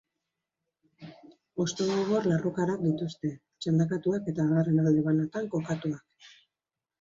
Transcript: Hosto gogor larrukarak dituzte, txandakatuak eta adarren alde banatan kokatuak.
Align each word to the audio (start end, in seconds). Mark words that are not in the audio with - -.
Hosto 1.63 1.85
gogor 1.89 2.25
larrukarak 2.31 2.81
dituzte, 2.85 3.31
txandakatuak 3.67 4.33
eta 4.35 4.47
adarren 4.47 4.85
alde 4.87 5.05
banatan 5.11 5.47
kokatuak. 5.55 6.33